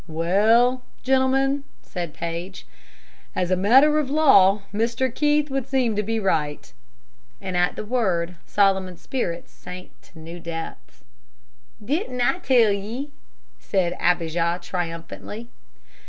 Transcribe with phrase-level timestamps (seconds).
[0.07, 2.65] "Well, gentlemen," said Paige,
[3.35, 5.13] "as a matter of law, Mr.
[5.13, 6.73] Keith would seem to be right,"
[7.39, 11.03] and at the word Solomon's spirits sank to new depths.
[11.85, 13.11] "Didn't I tell ye?"
[13.59, 15.49] said Abijah, triumphantly.